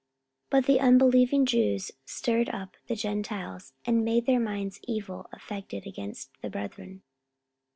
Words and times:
44:014:002 0.49 0.49
But 0.49 0.65
the 0.65 0.79
unbelieving 0.79 1.45
Jews 1.45 1.91
stirred 2.05 2.49
up 2.49 2.75
the 2.87 2.95
Gentiles, 2.95 3.73
and 3.85 4.03
made 4.03 4.25
their 4.25 4.39
minds 4.39 4.79
evil 4.85 5.29
affected 5.31 5.85
against 5.85 6.31
the 6.41 6.49
brethren. 6.49 7.03